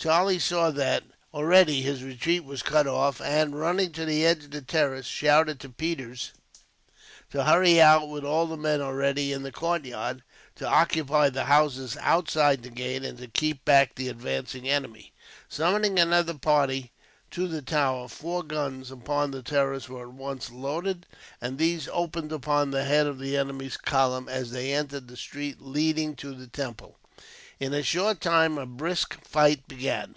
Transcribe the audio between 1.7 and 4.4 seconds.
his retreat was cut off; and, running to the